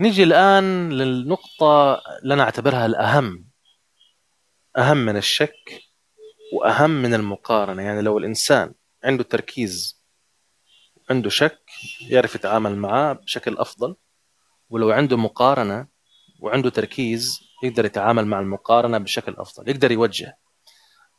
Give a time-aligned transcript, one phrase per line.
[0.00, 3.44] نيجي الآن للنقطة اللي أنا أعتبرها الأهم.
[4.78, 5.82] أهم من الشك
[6.52, 7.82] وأهم من المقارنة.
[7.82, 8.74] يعني لو الإنسان
[9.04, 9.96] عنده تركيز
[11.10, 11.62] عنده شك
[12.08, 13.96] يعرف يتعامل معاه بشكل أفضل
[14.70, 15.86] ولو عنده مقارنة
[16.40, 20.38] وعنده تركيز يقدر يتعامل مع المقارنة بشكل أفضل يقدر يوجه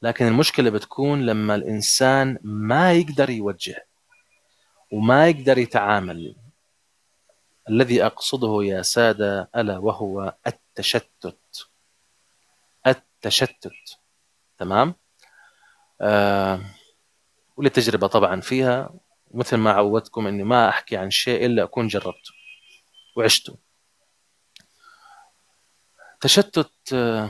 [0.02, 3.88] لكن المشكلة بتكون لما الإنسان ما يقدر يوجه
[4.92, 6.36] وما يقدر يتعامل
[7.70, 11.68] الذي أقصده يا سادة ألا وهو التشتت.
[12.88, 14.00] التشتت.
[14.58, 14.96] تمام؟
[16.02, 16.62] آه
[17.58, 18.90] ولي تجربة طبعا فيها
[19.34, 22.32] مثل ما عودتكم إني ما أحكي عن شيء إلا أكون جربته
[23.16, 23.58] وعشته.
[26.22, 27.30] تشتت آه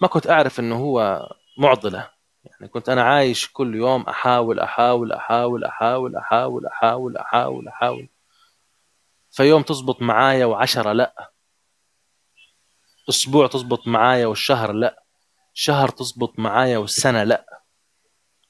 [0.00, 1.28] ما كنت أعرف إنه هو
[1.58, 2.10] معضلة.
[2.44, 8.08] يعني كنت أنا عايش كل يوم أحاول أحاول أحاول أحاول أحاول أحاول أحاول أحاول
[9.30, 11.32] فيوم تزبط معايا وعشرة لا.
[13.08, 15.04] أسبوع تزبط معايا والشهر لا.
[15.54, 17.62] شهر تزبط معايا والسنة لا.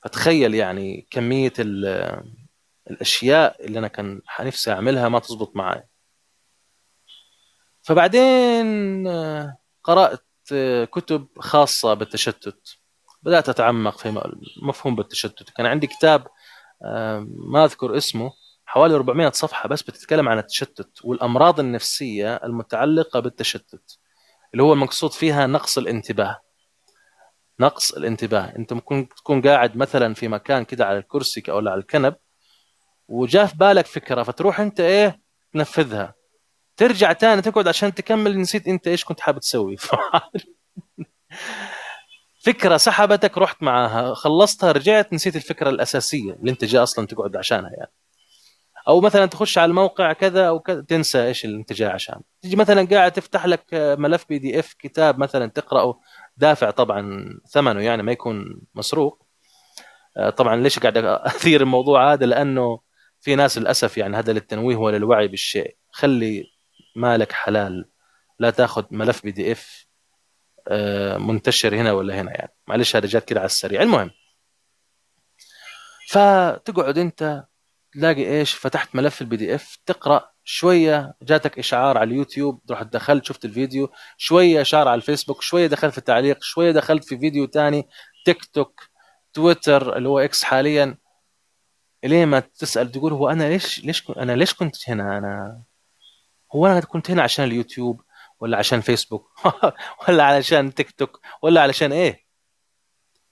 [0.05, 1.53] فتخيل يعني كمية
[2.91, 5.89] الأشياء اللي أنا كان نفسي أعملها ما تزبط معايا.
[7.83, 9.09] فبعدين
[9.85, 10.27] قرأت
[10.93, 12.79] كتب خاصة بالتشتت.
[13.23, 14.31] بدأت أتعمق في
[14.63, 15.51] مفهوم بالتشتت.
[15.51, 16.27] كان عندي كتاب
[17.27, 18.33] ما أذكر اسمه.
[18.71, 23.99] حوالي 400 صفحة بس بتتكلم عن التشتت والأمراض النفسية المتعلقة بالتشتت
[24.53, 26.41] اللي هو المقصود فيها نقص الانتباه.
[27.61, 28.57] نقص الانتباه.
[28.59, 32.17] أنت ممكن تكون قاعد مثلا في مكان كده على الكرسي أو على الكنب
[33.09, 35.21] وجاء في بالك فكرة فتروح أنت إيه
[35.53, 36.15] تنفذها.
[36.77, 39.77] ترجع تاني تقعد عشان تكمل نسيت أنت إيش كنت حابب تسوي.
[42.45, 47.71] فكرة سحبتك رحت معاها خلصتها رجعت نسيت الفكرة الأساسية اللي أنت جاي أصلا تقعد عشانها
[47.71, 47.93] يعني.
[48.89, 52.21] أو مثلا تخش على الموقع كذا أو كذا تنسى إيش اللي انت جاي عشان.
[52.43, 56.01] تيجي مثلا قاعد تفتح لك ملف بي دي اف كتاب مثلا تقرأه
[56.37, 59.27] دافع طبعا ثمنه يعني ما يكون مسروق.
[60.17, 62.81] آه، طبعا ليش قاعد أثير الموضوع هذا؟ لأنه
[63.21, 65.77] في ناس للأسف يعني هذا للتنويه وللوعي بالشيء.
[65.91, 66.45] خلي
[66.97, 67.91] مالك حلال
[68.39, 69.87] لا تأخذ ملف PDF
[71.19, 72.53] منتشر هنا ولا هنا يعني.
[72.69, 73.83] معلش هذا جات كده على السريع.
[73.83, 74.11] المهم
[76.11, 77.45] فتقعد أنت
[77.93, 83.45] تلاقي إيش فتحت ملف ال PDF تقرأ شوية جاتك إشعار على اليوتيوب رحت دخلت شفت
[83.45, 87.89] الفيديو شوية إشعار على الفيسبوك شوية دخلت في التعليق شوية دخلت في فيديو تاني
[88.25, 88.81] تيك توك
[89.33, 90.99] تويتر اللي هو إكس حاليا.
[92.05, 95.63] ليه ما تسأل تقول هو أنا ليش ليش أنا ليش كنت هنا؟ أنا
[96.55, 98.03] هو أنا كنت هنا عشان اليوتيوب
[98.41, 99.31] ولا عشان فيسبوك؟
[100.09, 102.25] ولا علشان تيك توك ولا علشان إيه؟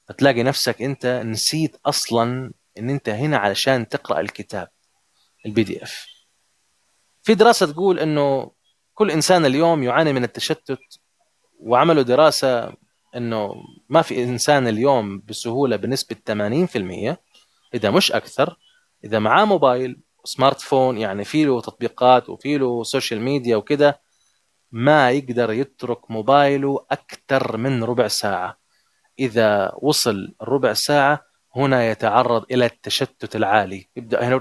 [0.08, 4.68] فتلاقي نفسك أنت نسيت أصلا إن أنت هنا علشان تقرأ الكتاب
[5.46, 6.06] ال PDF
[7.22, 8.50] في دراسة تقول إنه
[8.94, 10.78] كل إنسان اليوم يعاني من التشتت
[11.60, 12.72] وعملوا دراسة
[13.16, 13.54] إنه
[13.88, 16.16] ما في إنسان اليوم بسهولة بنسبة
[17.12, 17.16] 80%
[17.74, 18.56] إذا مش أكثر
[19.04, 24.00] إذا معاه موبايل smartphone يعني في له تطبيقات وفي له social media وكده
[24.72, 28.58] ما يقدر يترك موبايله أكثر من ربع ساعة.
[29.18, 31.24] إذا وصل ربع ساعة
[31.58, 33.88] هنا يتعرض إلى التشتت العالي.
[33.96, 34.40] يبدأ هنا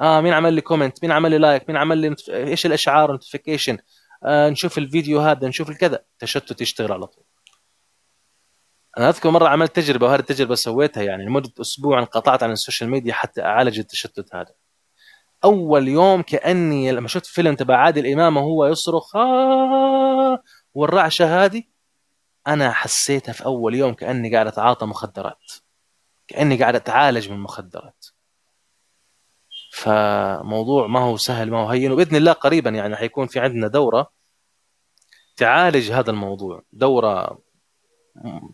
[0.00, 3.78] آه مين عمل لي comment مين عمل لي like مين عمل لي إيش الإشعار notification
[4.24, 6.04] آه نشوف الفيديو هذا نشوف الكذا.
[6.18, 7.24] تشتت يشتغل على طول.
[8.98, 12.90] أنا أذكر مرة عملت تجربة وهذه التجربة سويتها يعني لمدة أسبوع انقطعت عن ال social
[12.90, 14.54] media حتى أعالج التشتت هذا.
[15.44, 20.42] أول يوم كأني لما شفت فيلم تبع عادل إمام وهو يصرخ آه
[20.74, 21.62] والرعشة هذه
[22.46, 25.65] أنا حسيتها في أول يوم كأني قاعد أتعاطى مخدرات.
[26.28, 28.06] كأني قاعد أتعالج من المخدرات
[29.72, 34.10] فموضوع ما هو سهل ما هو هين وبإذن الله قريبا يعني حيكون في عندنا دورة
[35.36, 36.62] تعالج هذا الموضوع.
[36.72, 37.38] دورة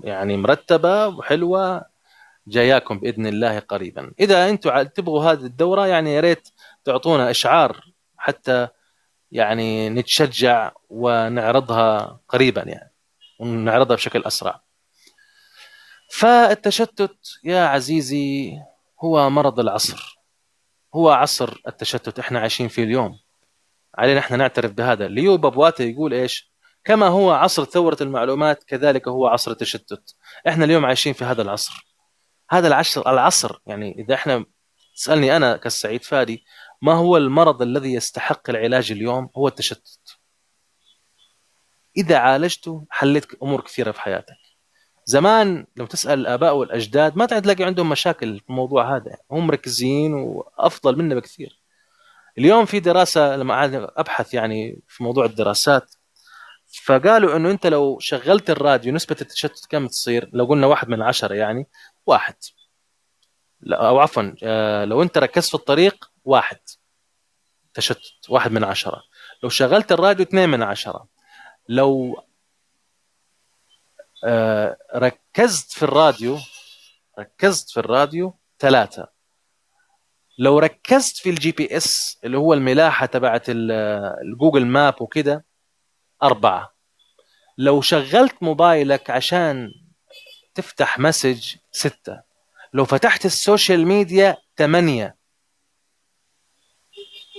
[0.05, 1.85] يعني مرتبة وحلوة
[2.47, 4.13] جاياكم بإذن الله قريبا.
[4.21, 6.49] إذا أنتم تبغوا هذه الدورة يعني يا ريت
[6.85, 8.69] تعطونا إشعار حتى
[9.33, 12.93] يعني نتشجع ونعرضها قريبا يعني
[13.41, 14.61] ونعرضها بشكل أسرع.
[16.13, 18.53] فالتشتت يا عزيزي
[19.05, 20.19] هو مرض العصر.
[20.95, 23.19] هو عصر التشتت إحنا عايشين فيه اليوم.
[23.95, 25.09] علينا إحنا نعترف بهذا.
[25.09, 26.53] ليو بابواتا يقول إيش؟
[26.85, 30.15] كما هو عصر ثورة المعلومات كذلك هو عصر التشتت.
[30.49, 31.87] إحنا اليوم عايشين في هذا العصر.
[32.51, 34.45] هذا العصر العصر يعني إذا إحنا
[34.97, 36.45] تسألني أنا كالسعيد فادي
[36.83, 40.19] ما هو المرض الذي يستحق العلاج اليوم؟ هو التشتت.
[41.97, 44.42] إذا عالجته حليت أمور كثيرة في حياتك.
[45.05, 49.17] زمان لو تسأل الآباء والأجداد ما تلاقي عندهم مشاكل في الموضوع هذا.
[49.31, 51.63] هم مركزين وأفضل منا بكثير.
[52.39, 53.65] اليوم في دراسة لما
[53.97, 55.95] أبحث يعني في موضوع الدراسات
[56.85, 61.35] فقالوا إنه أنت لو شغلت الراديو نسبة التشتت كم تصير؟ لو قلنا واحد من عشرة
[61.35, 61.67] يعني
[62.07, 62.35] واحد.
[63.73, 66.59] أو عفوا آه، لو أنت ركزت في الطريق واحد.
[67.75, 69.03] تشتت واحد من عشرة.
[69.43, 71.09] لو شغلت الراديو اثنين من عشرة.
[71.69, 72.23] لو
[74.95, 76.39] ركزت في الراديو
[77.19, 79.09] ركزت في الراديو ثلاثة.
[80.39, 85.45] لو ركزت في ال GPS اللي هو الملاحة تبعت ال Google Map وكده
[86.23, 86.75] أربعة.
[87.59, 89.71] لو شغلت موبايلك عشان
[90.55, 92.23] تفتح message ستة.
[92.73, 95.17] لو فتحت ال social media ثمانية.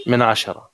[0.07, 0.73] من عشرة.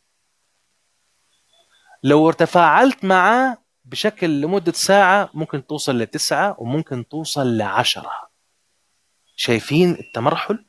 [2.03, 3.57] لو تفاعلت معاه
[3.89, 8.11] بشكل لمدة ساعة ممكن توصل لتسعة وممكن توصل لعشرة.
[9.35, 10.65] شايفين التمرحل؟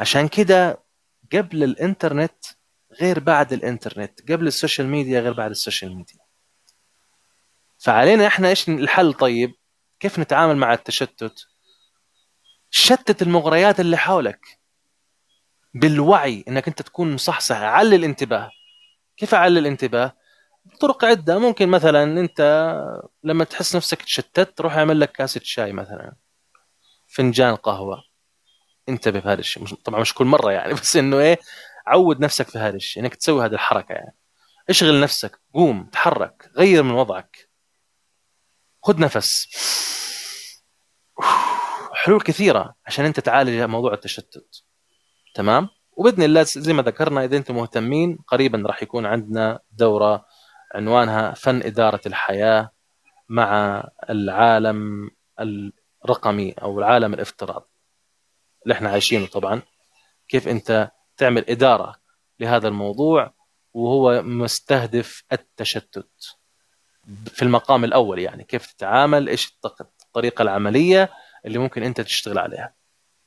[0.00, 0.82] عشان كده
[1.32, 2.44] قبل الإنترنت
[3.00, 6.20] غير بعد الإنترنت قبل ال social media غير بعد ال social media.
[7.78, 9.54] فعلينا إحنا إيش الحل طيب؟
[10.00, 11.46] كيف نتعامل مع التشتت؟
[12.70, 14.58] شتت المغريات اللي حولك
[15.74, 17.56] بالوعي إنك أنت تكون مصحصح.
[17.56, 18.50] علل الانتباه.
[19.16, 20.25] كيف أعلل الانتباه؟
[20.80, 21.38] طرق عدة.
[21.38, 22.40] ممكن مثلا أنت
[23.24, 26.16] لما تحس نفسك تشتت روح اعمل لك كاسه شاي مثلا.
[27.06, 28.02] فنجان قهوة.
[28.88, 29.64] انتبه بهذا الشيء.
[29.64, 31.38] طبعا مش كل مرة يعني بس إنه إيه
[31.86, 34.16] عود نفسك في هذا الشيء إنك تسوي هذه الحركة يعني.
[34.68, 37.48] اشغل نفسك قوم تحرك غير من وضعك.
[38.82, 39.48] خذ نفس.
[41.94, 44.64] حلول كثيرة عشان أنت تعالج موضوع التشتت.
[45.34, 50.24] تمام؟ وبإذن الله زي ما ذكرنا إذا أنتم مهتمين قريبا راح يكون عندنا دورة
[50.76, 52.70] عنوانها فن إدارة الحياة
[53.28, 55.10] مع العالم
[56.04, 57.66] الرقمي أو العالم الافتراضي
[58.62, 59.62] اللي إحنا عايشينه طبعا.
[60.28, 61.96] كيف أنت تعمل إدارة
[62.40, 63.34] لهذا الموضوع
[63.74, 66.36] وهو مستهدف التشتت
[67.26, 68.44] في المقام الأول يعني.
[68.44, 71.10] كيف تتعامل؟ إيش الطريقة العملية
[71.46, 72.74] اللي ممكن أنت تشتغل عليها؟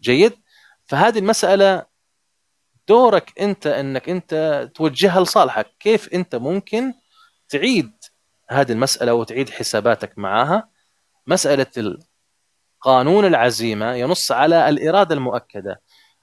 [0.02, 0.34] جيد؟
[0.86, 1.86] فهذه المسألة
[2.88, 5.76] دورك أنت إنك أنت توجهها لصالحك.
[5.80, 6.94] كيف أنت ممكن
[7.50, 7.92] تعيد
[8.50, 10.70] هذه المسألة وتعيد حساباتك معها
[11.28, 11.98] مسألة
[12.82, 15.82] قانون العزيمة ينص على الإرادة المؤكدة.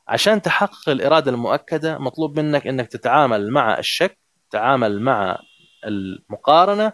[0.09, 4.19] عشان تحقق الإرادة المؤكدة مطلوب منك إنك تتعامل مع الشك
[4.51, 5.39] تتعامل مع
[5.87, 6.93] المقارنة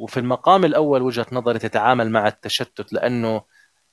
[0.00, 3.42] وفي المقام الأول وجهة نظري تتعامل مع التشتت لأنه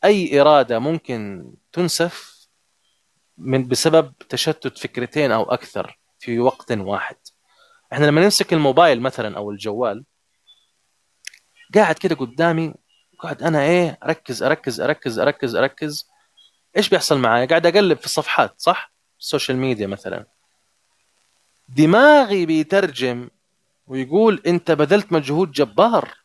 [0.04, 2.38] أي إرادة ممكن تنسف
[3.38, 7.16] من بسبب تشتت فكرتين أو أكثر في وقت واحد.
[7.94, 10.06] إحنا لما نمسك الموبايل مثلا أو الجوال
[11.76, 12.74] قاعد كده قدامي
[13.20, 16.10] قاعد أنا إيه أركز أركز أركز أركز أركز.
[16.78, 20.26] إيش بيحصل معايا؟ قاعد أقلب في الصفحات صح؟ السوشيال ميديا مثلا.
[21.70, 23.30] دماغي بيترجم
[23.88, 26.18] ويقول أنت بذلت مجهود جبار.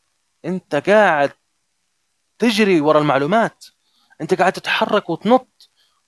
[0.45, 1.33] أنت قاعد
[2.39, 3.65] تجري ورا المعلومات.
[4.21, 5.52] أنت قاعد تتحرك وتنط.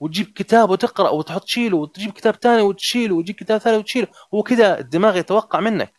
[0.04, 4.06] وتجيب كتاب وتقرأ وتحط تشيله وتجيب كتاب ثاني وتشيله وتجيب كتاب ثاني وتشيله.
[4.34, 5.92] هو كذا الدماغ يتوقع منك.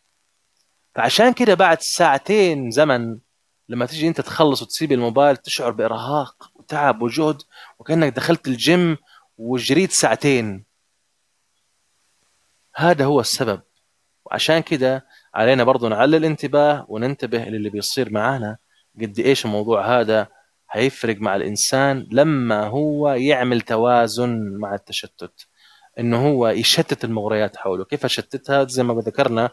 [0.95, 3.19] فعشان كده بعد ساعتين زمن
[3.69, 7.41] لما تيجي انت تخلص وتسيب الموبايل تشعر بإرهاق وتعب وجهد
[7.79, 8.97] وكأنك دخلت الجيم
[9.37, 10.65] وجريت ساعتين.
[12.75, 13.61] هذا هو السبب.
[14.25, 18.57] وعشان كده علينا برضو نعلي الانتباه وننتبه للي بيصير معانا.
[19.01, 20.34] قد إيش الموضوع هذا
[20.75, 25.47] هيفرق مع الإنسان لما هو يعمل توازن مع التشتت
[25.99, 27.85] إنه هو يشتت المغريات حوله.
[27.85, 29.49] كيف أشتتها؟ زي ما ذكرنا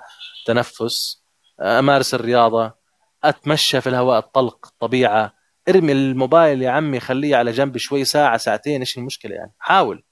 [0.47, 1.23] تنفس
[1.61, 2.75] أمارس الرياضة
[3.25, 5.35] أتمشى في الهواء الطلق الطبيعه
[5.69, 10.05] ارمي الموبايل يا عمي خليه على جنب شوي ساعة ساعتين إيش المشكلة يعني؟ حاول.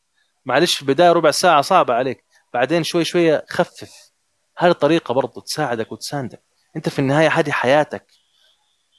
[0.45, 2.25] معلش في البداية ربع ساعة صعبة عليك
[2.55, 4.13] بعدين شوي شوي خفف.
[4.59, 6.43] هذه الطريقة برضو تساعدك وتساندك.
[6.77, 8.07] أنت في النهاية هذه حياتك.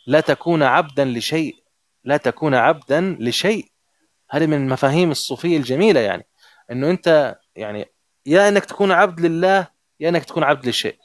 [0.07, 1.60] لا تكون عبدا لشيء.
[2.03, 3.71] لا تكون عبدا لشيء.
[4.29, 6.27] هذه من المفاهيم الصوفية الجميلة يعني
[6.71, 7.85] إنه أنت يعني
[8.25, 9.67] يا إنك تكون عبد لله
[9.99, 10.97] يا إنك تكون عبد لشيء.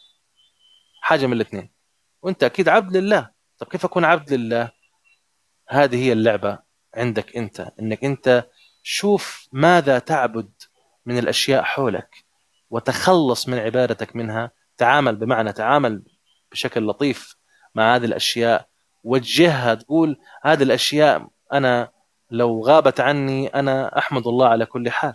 [1.00, 1.70] حاجة من الاثنين.
[2.22, 3.30] وأنت أكيد عبد لله.
[3.58, 4.70] طب كيف أكون عبد لله؟
[5.68, 6.58] هذه هي اللعبة
[6.94, 8.48] عندك أنت إنك أنت
[8.82, 10.52] شوف ماذا تعبد
[11.06, 12.24] من الأشياء حولك
[12.70, 16.02] وتخلص من عبادتك منها تعامل بمعنى تعامل
[16.52, 17.36] بشكل لطيف
[17.74, 18.68] مع هذه الأشياء
[19.06, 21.90] وجهها تقول هذه الأشياء أنا
[22.30, 25.14] لو غابت عني أنا أحمد الله على كل حال.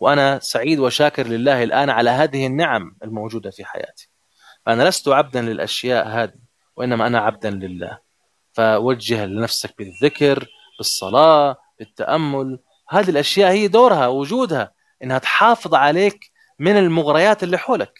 [0.00, 4.08] وأنا سعيد وشاكر لله الآن على هذه النعم الموجودة في حياتي.
[4.66, 6.34] فأنا لست عبدا للأشياء هذه
[6.76, 7.98] وإنما أنا عبدا لله.
[8.52, 12.58] فوجه لنفسك بالذكر بالصلاة بالتأمل.
[12.88, 17.98] هذه الأشياء هي دورها وجودها إنها تحافظ عليك من المغريات اللي حولك.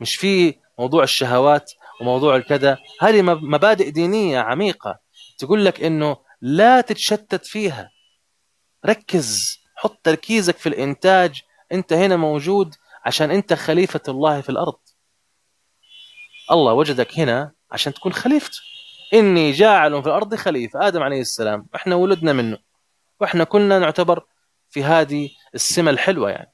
[0.00, 4.98] مش في موضوع الشهوات وموضوع الكذا هذه مبادئ دينية عميقة.
[5.38, 7.90] تقول لك إنه لا تتشتت فيها.
[8.86, 11.40] ركز حط تركيزك في الإنتاج.
[11.72, 14.78] أنت هنا موجود عشان أنت خليفة الله في الأرض.
[16.50, 18.58] الله وجدك هنا عشان تكون خليفته.
[19.14, 20.86] إني جاعل في الأرض خليفة.
[20.86, 22.58] آدم عليه السلام إحنا ولدنا منه.
[23.20, 24.24] وإحنا كلنا نعتبر
[24.70, 26.52] في هذه السمة الحلوة يعني.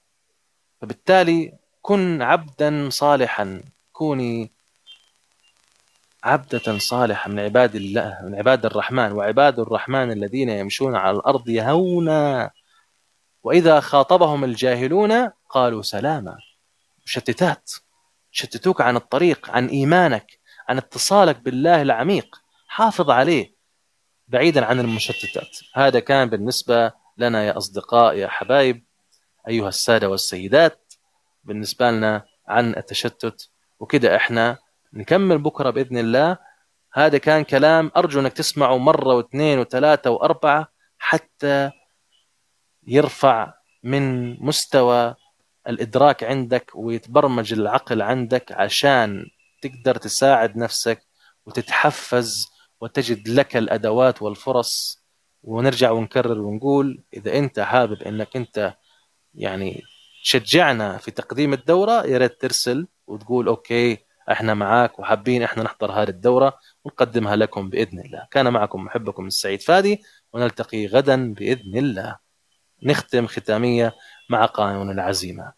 [0.80, 1.52] فبالتالي
[1.82, 3.62] كن عبدا صالحا.
[3.92, 4.57] كوني
[6.28, 12.50] عبدة صالحة من عباد الله من عباد الرحمن وعباد الرحمن الذين يمشون على الأرض هونا
[13.42, 16.38] وإذا خاطبهم الجاهلون قالوا سلاما
[17.06, 17.72] مشتتات
[18.30, 23.54] شتتوك عن الطريق عن إيمانك عن اتصالك بالله العميق حافظ عليه
[24.28, 25.58] بعيدا عن المشتتات.
[25.74, 28.84] هذا كان بالنسبة لنا يا أصدقاء يا حبايب
[29.48, 30.92] أيها السادة والسيدات
[31.44, 33.48] بالنسبة لنا عن التشتت.
[33.80, 34.58] وكده إحنا
[34.92, 36.38] نكمل بكرة بإذن الله.
[36.92, 40.68] هذا كان كلام أرجو أنك تسمعه مرة واثنين وثلاثة وأربعة
[40.98, 41.70] حتى
[42.86, 45.14] يرفع من مستوى
[45.68, 49.26] الإدراك عندك ويتبرمج العقل عندك عشان
[49.62, 51.02] تقدر تساعد نفسك
[51.46, 52.48] وتتحفز
[52.80, 55.02] وتجد لك الأدوات والفرص.
[55.42, 58.74] ونرجع ونكرر ونقول إذا أنت حابب أنك أنت
[59.34, 59.82] يعني
[60.24, 63.98] تشجعنا في تقديم الدورة يا ريت ترسل وتقول أوكي
[64.32, 68.26] إحنا معاك وحابين إحنا نحضر هذه الدورة ونقدمها لكم بإذن الله.
[68.30, 72.16] كان معكم محبكم السعيد فادي ونلتقي غدا بإذن الله.
[72.82, 73.94] نختم ختامية
[74.30, 75.57] مع قانون العزيمة.